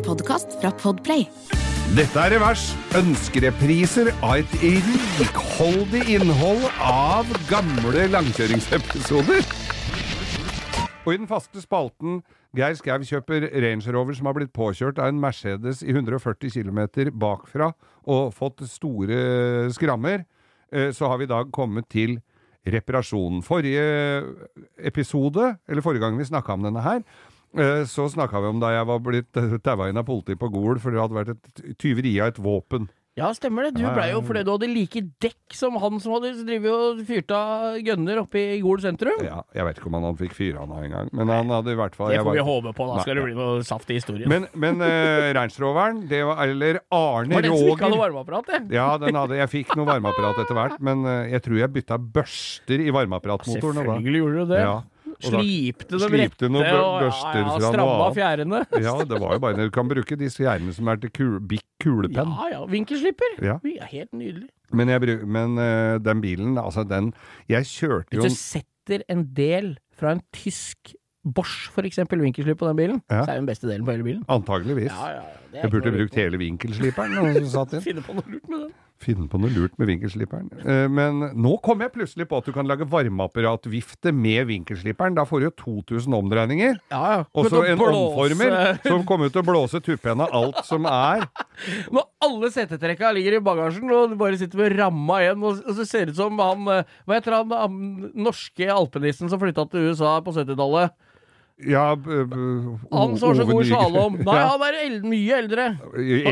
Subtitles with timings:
[0.00, 1.26] En podkast fra Podplay.
[1.92, 2.70] Dette er Revers.
[2.96, 9.44] Ønskerepriser av et rikholdig innhold av gamle langkjøringsepisoder.
[11.04, 12.22] Og i den faste spalten
[12.56, 17.10] Geir Skau kjøper Range Rover som har blitt påkjørt av en Mercedes i 140 km
[17.20, 17.74] bakfra
[18.08, 20.24] og fått store skrammer,
[20.72, 22.22] eh, så har vi i dag kommet til
[22.64, 23.44] reparasjonen.
[23.44, 23.84] Forrige
[24.80, 27.04] episode, eller forrige gang vi snakka om denne her,
[27.90, 30.96] så snakka vi om da jeg var blitt taua inn av politiet på Gol fordi
[30.98, 32.86] det hadde vært et tyveri av et våpen.
[33.18, 33.74] Ja, stemmer det.
[33.76, 37.32] Du blei jo fordi du hadde like dekk som han som hadde drevet og fyrt
[37.34, 39.18] av gønner oppe i Gol sentrum.
[39.26, 41.78] Ja, jeg vet ikke om han fikk fyra han av engang, men han hadde i
[41.80, 43.98] hvert fall Det får vi håpe på, da Nei, skal det bli noe saft i
[43.98, 44.30] historien.
[44.30, 48.62] Men, men uh, det var, eller Arne var den som ikke hadde Roger varmeapparat, det?
[48.78, 52.00] Ja, den hadde, jeg fikk noe varmeapparat etter hvert, men uh, jeg tror jeg bytta
[52.00, 53.82] børster i varmeapparatmotoren.
[53.82, 54.64] Selvfølgelig da- gjorde du det.
[54.64, 54.78] Ja.
[55.20, 58.62] Slipte dem slipte rette og børster ja, ja, stramma fjærene.
[58.86, 61.66] Ja, det var jo bare Du kan bruke disse fjærene som er til kul, bikk
[61.80, 62.32] kulepenn.
[62.36, 63.36] Ja ja, vinkelslipper.
[63.44, 63.58] Ja.
[63.90, 64.48] Helt nydelig.
[64.72, 67.12] Men, jeg, men uh, den bilen, altså den
[67.50, 72.58] Jeg kjørte jo Hvis du setter en del fra en tysk Bosch, for eksempel, vinkelslipp
[72.62, 73.24] på den bilen, Ja.
[73.24, 74.22] så er det den beste delen på hele bilen.
[74.28, 74.88] Antageligvis.
[74.88, 77.12] Ja, ja, ja, Jeg burde brukt hele vinkelsliperen.
[77.84, 78.70] Finne på noe lurt med den.
[79.00, 80.50] Finne på noe lurt med vinkelsliperen.
[80.60, 85.14] Eh, Men nå kom jeg plutselig på at du kan lage varmeapparatvifte med vinkelsliperen.
[85.16, 85.52] Da får du jo
[85.96, 86.76] 2000 omdreininger.
[86.92, 87.22] Ja, ja.
[87.32, 90.84] Og så en blåse- omformer som kommer ut til å blåse tuppen av alt som
[90.90, 91.24] er.
[91.94, 95.76] Når alle setetrekka ligger i bagasjen, og du bare sitter med ramma igjen, og, og
[95.80, 97.78] så ser det ut som han eh, Hva heter han han
[98.20, 100.92] norske alpinisten som flytta til USA på 70-tallet?
[101.74, 101.96] Ja,
[102.90, 103.66] Han som var så god i Nygren.
[103.66, 104.14] slalåm.
[104.24, 105.66] Nei, han er eld, mye eldre.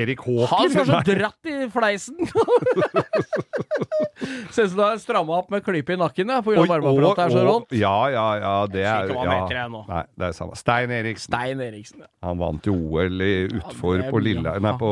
[0.00, 0.52] Erik Håker?
[0.54, 2.16] Han som er så dratt i fleisen.
[4.50, 7.34] Ser ut som du har stramma opp med klype i nakken ja, på varmeapparatet er
[7.34, 7.74] så rått.
[7.76, 8.54] Ja, ja, ja.
[8.70, 9.66] Det er ja.
[9.68, 10.56] Nei, det er samme.
[10.58, 11.28] Stein Eriksen.
[11.30, 12.02] Stein Eriksen.
[12.02, 12.08] Ja.
[12.26, 14.22] Han vant jo OL utfor Ja, på.
[14.22, 14.90] Lilla, nei, på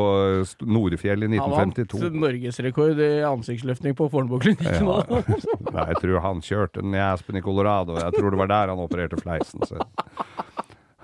[0.63, 2.21] Norefjell i Han vant 1952.
[2.23, 4.97] norgesrekord i ansiktsløftning på Fornebuklinikken nå.
[5.75, 7.97] Nei, jeg tror han kjørte den i Aspen i Colorado.
[7.99, 9.65] Jeg tror det var der han opererte fleisen.
[9.67, 9.81] Så.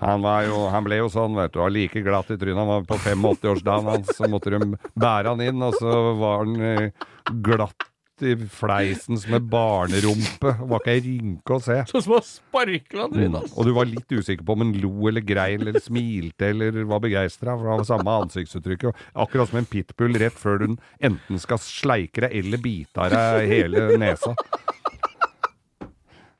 [0.04, 1.58] Han, var jo, han ble jo sånn, vet du.
[1.62, 2.60] Var like glatt i trynet.
[2.60, 4.60] Han var på 85-årsdagen hans, så måtte de
[5.00, 7.08] bære han inn, og så var han eh,
[7.46, 7.90] glatt
[8.22, 10.52] i fleisen som en barnerumpe.
[10.60, 11.80] Det var ikke ei rynke å se.
[11.90, 13.14] Sånn som å sparkla Mm.
[13.16, 13.54] trynet hans.
[13.58, 17.00] Og du var litt usikker på om han lo eller grein eller smilte eller var
[17.02, 19.02] begeistra, for det var samme ansiktsuttrykket.
[19.24, 23.48] Akkurat som en pitbull rett før du enten skal sleike deg eller bite av deg
[23.50, 24.36] hele nesa.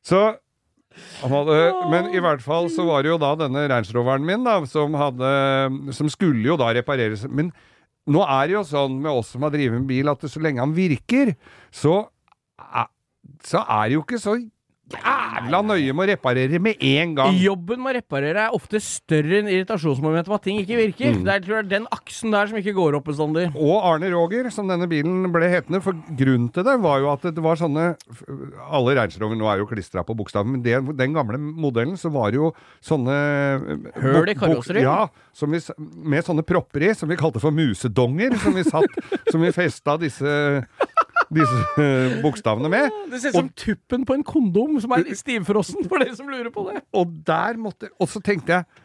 [0.04, 0.22] Så
[1.32, 1.58] hadde,
[1.92, 5.30] men i hvert fall så var det jo da denne Range min, da, som hadde
[5.96, 7.26] Som skulle jo da repareres.
[7.28, 7.52] Men
[8.10, 10.60] nå er det jo sånn med oss som har drevet med bil, at så lenge
[10.60, 11.34] han virker,
[11.72, 12.02] så
[13.44, 14.34] så er det jo ikke så
[14.92, 17.38] jævla nøye med å reparere med en gang.
[17.40, 21.14] Jobben med å reparere er ofte større enn irritasjonsmomentet med at ting ikke virker.
[21.14, 21.22] Mm.
[21.24, 23.46] Det er tror jeg, den aksen der som ikke går opp bestandig.
[23.56, 25.80] Og Arne Roger, som denne bilen ble hetende.
[25.84, 27.86] For grunnen til det var jo at det var sånne
[28.64, 32.12] Alle Range Rover nå er jo klistra på bokstaven, men det, den gamle modellen så
[32.14, 32.52] var det jo
[32.84, 33.16] sånne
[34.02, 34.84] Høl i karosseriet?
[34.84, 38.36] Ja, som vi, med sånne propper i, som vi kalte for musedonger.
[38.44, 39.00] Som vi satt
[39.32, 40.34] Som vi festa disse
[41.32, 42.94] disse eh, bokstavene med.
[43.12, 46.50] Det ser ut som tuppen på en kondom som er stivfrossen, for dere som lurer
[46.54, 46.82] på det.
[46.96, 48.82] Og der måtte Og så tenkte jeg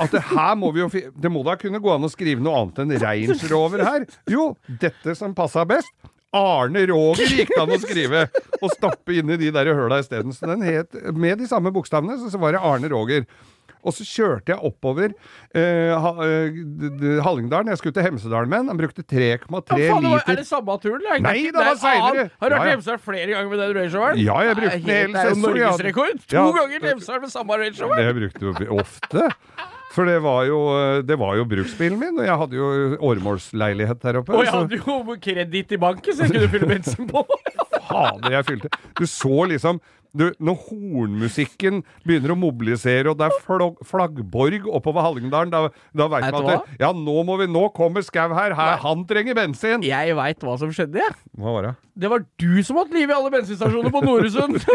[0.00, 0.88] at det her må vi jo
[1.20, 4.06] Det må da kunne gå an å skrive noe annet enn reinsrover Rover her?
[4.30, 5.92] Jo, dette som passa best.
[6.32, 8.22] Arne Roger gikk det an å skrive,
[8.62, 10.32] og stoppe i de der høla isteden.
[10.32, 13.26] Så den het Med de samme bokstavene, så, så var det Arne Roger.
[13.82, 15.10] Og så kjørte jeg oppover
[15.58, 17.70] eh, eh, Hallingdalen.
[17.72, 18.68] Jeg skulle til Hemsedalen med den.
[18.72, 21.02] Han brukte 3,3 Ja, faen, er det samme turen?
[21.02, 22.28] Det er Nei, det var seinere.
[22.38, 22.76] Har du Ja, vært ja.
[22.76, 24.22] Hemsedal flere ganger med den Range Roveren?
[24.22, 26.24] Ja, jeg brukte den hele helt- Det er jo sesongen, norgesrekord!
[26.28, 26.46] To Ja.
[26.60, 27.96] ganger Hemsedal med samme Range Rover!
[28.02, 29.28] Det brukte jo ofte.
[29.92, 30.58] For det var jo,
[31.04, 34.32] det var jo bruksbilen min, og jeg hadde jo åremålsleilighet der oppe.
[34.32, 37.26] Og jeg hadde jo kreditt i banken, så jeg kunne fylle bensin på.
[37.90, 39.80] Fader, jeg fylte Du så liksom
[40.12, 45.62] du, Når hornmusikken begynner å mobilisere, og det er flog, flaggborg oppover Hallingdalen, da,
[45.96, 48.54] da veit man at det, Ja, nå må vi Nå kommer Skau her!
[48.56, 49.84] her han trenger bensin!
[49.86, 51.16] Jeg veit hva som skjedde, jeg.
[51.38, 51.72] Hva var det?
[52.02, 54.60] Det var du som hadde liv i alle bensinstasjoner på Noresund!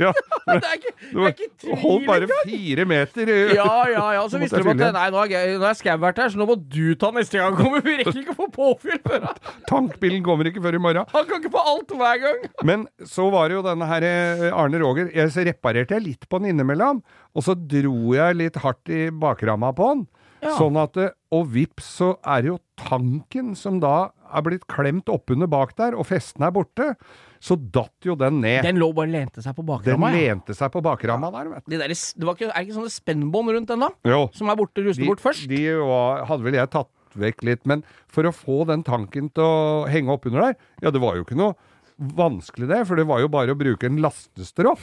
[0.00, 0.12] Ja,
[0.46, 3.30] det er ikke, det er ikke tvil Hold bare fire meter.
[3.52, 4.22] Ja, ja, ja.
[4.30, 5.20] Så visste de at nei, nå
[5.64, 7.82] har Skau vært her, så nå må du ta neste gang kommer.
[7.84, 9.26] Vi rekker ikke å få påfyll før
[9.68, 11.10] Tankbilen kommer ikke før i morgen.
[11.12, 12.40] Han kan ikke få alt hver gang.
[12.66, 16.28] Men så var det jo denne her eh, Arne Roger jeg, Så reparerte jeg litt
[16.28, 17.02] på den innimellom,
[17.36, 20.06] og så dro jeg litt hardt i bakramma på den.
[20.40, 20.54] Ja.
[20.56, 20.96] Sånn at
[21.30, 25.94] Og vips, så er det jo tanken som da er blitt klemt oppunder bak der,
[25.98, 26.94] og festen er borte.
[27.40, 28.62] så datt jo den ned.
[28.64, 30.10] Den, Den lå bare og lente seg på bakramma.
[30.12, 30.32] ja.
[30.34, 31.70] lente seg på bakramma der, vet du.
[31.72, 33.88] De der, det var ikke, er ikke sånne spennbånd rundt den, da?
[34.04, 34.26] Jo.
[34.36, 35.46] Som er borte, ruster bort først?
[35.48, 36.90] De var, hadde vel jeg tatt
[37.20, 40.92] vekk litt, men for å få den tanken til å henge opp under der, ja,
[40.94, 41.56] det var jo ikke noe
[42.00, 44.82] vanskelig det, for det var jo bare å bruke en lastestropp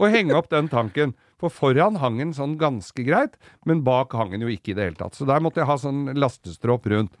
[0.00, 1.14] og henge opp den tanken.
[1.38, 3.36] For foran hang den sånn ganske greit,
[3.68, 5.14] men bak hang den jo ikke i det hele tatt.
[5.14, 7.14] Så der måtte jeg ha sånn lastestropp rundt.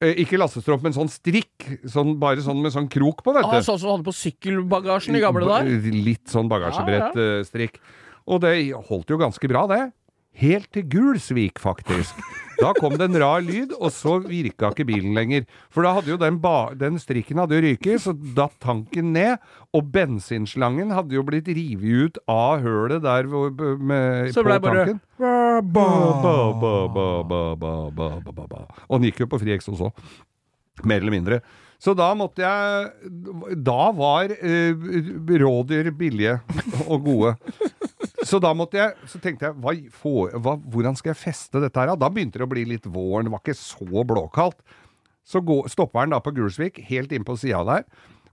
[0.00, 1.68] Eh, ikke lastestropp, men sånn strikk.
[1.92, 3.52] Sånn, bare sånn med sånn krok på, vet du.
[3.52, 5.90] Ah, sånn som du hadde på sykkelbagasjen i gamle dager?
[6.08, 7.78] Litt sånn bagasjebrett-strikk.
[8.30, 8.54] Og det
[8.88, 9.82] holdt jo ganske bra, det.
[10.38, 12.16] Helt til Gulsvik, faktisk.
[12.60, 15.46] Da kom det en rar lyd, og så virka ikke bilen lenger.
[15.72, 16.38] For da hadde jo den,
[16.80, 19.40] den strikken hadde jo ryket, så datt tanken ned.
[19.76, 24.68] Og bensinslangen hadde jo blitt revet ut av hølet der hvor, med, så ble på
[24.68, 25.00] bare, tanken.
[25.74, 25.86] Ba,
[28.88, 29.90] Og den gikk jo på fri også.
[30.84, 31.42] Mer eller mindre.
[31.80, 34.76] Så da måtte jeg Da var eh,
[35.40, 36.38] rådyr billige
[36.86, 37.34] og gode.
[38.26, 41.80] Så da måtte jeg, så tenkte jeg hva, for, hva, hvordan skal jeg feste dette
[41.80, 41.94] her?
[41.96, 42.10] da?
[42.12, 44.58] Begynte det å bli litt våren, det var ikke så blåkaldt.
[45.24, 47.84] Så gå, stopper den da på Gulsvik, helt inn på sida der.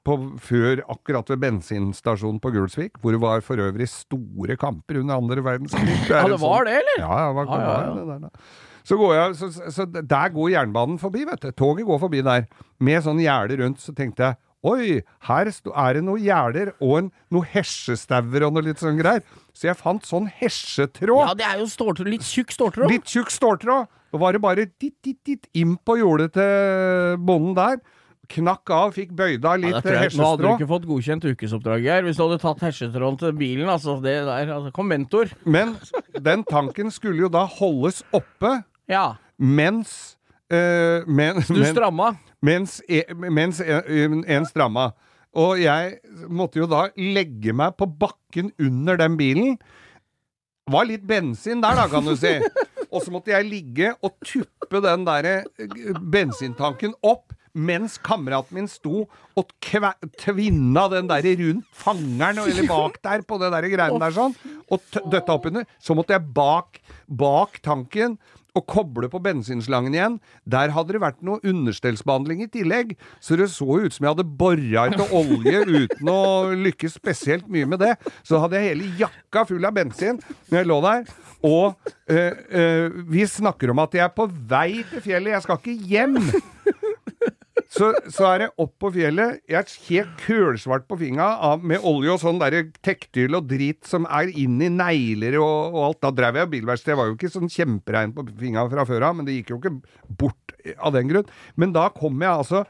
[0.07, 5.19] På, før akkurat ved bensinstasjonen på Gulsvik, hvor det var for øvrig store kamper under
[5.19, 5.98] andre verdenskrig.
[6.07, 7.01] Ja, det var sånn- det, eller?
[7.04, 8.06] Ja, ja, det var, ah, ja, ja.
[8.07, 8.30] der, da.
[8.88, 11.51] Så, går jeg, så, så, så der går jernbanen forbi, vet du.
[11.51, 12.48] Toget går forbi der,
[12.80, 13.84] med sånn gjerde rundt.
[13.84, 18.65] Så tenkte jeg Oi, her er det noen gjerder og en, noen hesjestauer og noe
[18.65, 19.21] litt sånn greier.
[19.54, 21.21] Så jeg fant sånn hesjetråd.
[21.21, 22.09] Ja, det er jo ståltråd.
[22.09, 22.89] Litt tjukk ståltråd.
[22.92, 23.88] Litt tjukk ståltråd.
[24.07, 27.80] Da var det bare ditt, ditt, ditt inn på jordet til bonden der.
[28.27, 31.27] Knakk av, fikk bøyd av Ja, litt det tror nå hadde du ikke fått godkjent
[31.30, 33.69] ukesoppdrag her hvis du hadde tatt hesjetråden til bilen.
[33.71, 35.31] Altså, det der, altså, Kom mentor.
[35.48, 35.77] Men
[36.12, 38.57] den tanken skulle jo da holdes oppe
[38.92, 39.13] Ja.
[39.38, 40.16] mens
[40.51, 42.13] eh, men, Du men, stramma.
[42.41, 44.91] mens, e, mens en, en stramma.
[45.38, 45.99] Og jeg
[46.33, 49.57] måtte jo da legge meg på bakken under den bilen.
[50.67, 52.38] Var litt bensin der, da, kan du si.
[52.91, 57.33] Og så måtte jeg ligge og tuppe den derre eh, bensintanken opp.
[57.57, 59.07] Mens kameraten min sto
[59.39, 59.53] og
[60.21, 64.35] tvinna den der rundt fangeren, eller bak der, på det der greiene der sånn,
[64.69, 65.65] og døtta opp under.
[65.81, 66.77] Så måtte jeg bak,
[67.09, 68.19] bak tanken
[68.57, 70.18] og koble på bensinslangen igjen.
[70.50, 74.27] Der hadde det vært noe understellsbehandling i tillegg, så det så ut som jeg hadde
[74.39, 76.19] bora etter olje uten å
[76.57, 77.94] lykkes spesielt mye med det.
[78.27, 81.07] Så hadde jeg hele jakka full av bensin når jeg lå der.
[81.48, 85.62] Og øh, øh, vi snakker om at jeg er på vei til fjellet, jeg skal
[85.62, 86.21] ikke hjem.
[87.77, 89.41] Så, så er det opp på fjellet.
[89.50, 94.07] Jeg er helt kølsvart på fingra med olje og sånn derre tektyl og drit som
[94.09, 96.01] er inn i negler og, og alt.
[96.07, 96.94] Da drev jeg bilverksted.
[96.94, 99.62] Det var jo ikke sånn kjemperein på fingra fra før av, men det gikk jo
[99.62, 99.75] ikke
[100.19, 101.31] bort av den grunn.
[101.56, 102.65] Men da kom jeg altså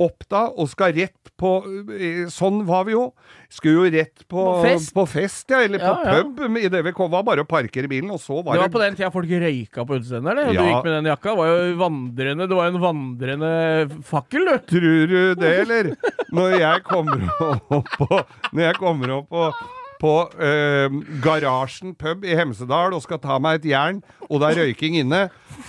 [0.00, 1.50] opp da, og skal rett på
[1.96, 3.06] eh, Sånn var vi jo.
[3.52, 4.92] Skulle jo rett på, På fest.
[4.96, 5.62] på fest, ja.
[5.66, 6.48] Eller på Ja, ja.
[6.60, 7.10] I det vi kom.
[7.12, 9.32] Var bare å parkere bilen, og så var Det det, var på den tida folk
[9.44, 10.52] røyka på utestedet, eller?
[10.52, 10.60] Ja.
[10.60, 11.32] Du gikk med den jakka.
[11.34, 13.52] Det var jo vandrende Det var jo en vandrende
[14.10, 14.54] fakkel, du.
[14.74, 15.92] Tror du det, eller?
[16.36, 17.28] Når jeg kommer
[17.80, 18.08] opp på
[18.52, 19.50] Når jeg kommer opp på,
[20.00, 20.88] på eh,
[21.24, 25.26] Garasjen pub i Hemsedal og skal ta meg et jern, og det er røyking inne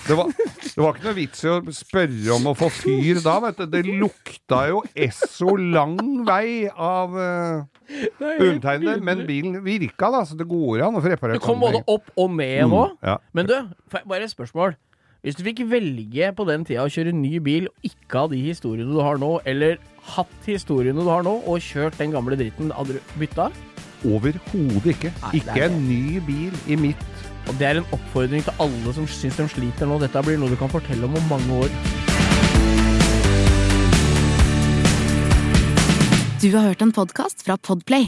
[0.07, 3.37] det var, det var ikke noe vits i å spørre om å få fyr da,
[3.43, 3.65] vet du.
[3.73, 5.97] Det lukta jo esso lang
[6.27, 7.65] vei av eh,
[8.37, 11.83] undertegnede, men bilen virka, da, så det går an å få reparert Du kom både
[11.91, 12.85] opp og ned nå.
[13.03, 13.19] ja.
[13.35, 13.57] Men du,
[13.91, 14.77] bare et spørsmål.
[15.21, 18.39] Hvis du fikk velge på den tida å kjøre ny bil og ikke ha de
[18.41, 19.77] historiene du har nå, eller
[20.15, 23.51] hatt historiene du har nå, og kjørt den gamle dritten, hadde du bytta?
[24.07, 25.11] Overhodet ikke.
[25.21, 27.01] Nei, Ikke en ny bil i mitt
[27.49, 29.97] Og det er en oppfordring til alle som syns de sliter nå.
[30.01, 31.73] Dette blir noe du kan fortelle om om mange år.
[36.41, 38.07] Du har hørt en podkast fra Podplay.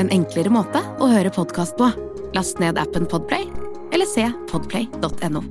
[0.00, 1.90] En enklere måte å høre podkast på.
[2.36, 3.48] Last ned appen Podplay,
[3.92, 5.44] eller se podplay.no.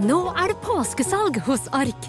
[0.00, 2.08] Nå er det påskesalg hos Ark.